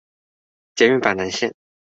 [0.73, 1.53] 捷運板南線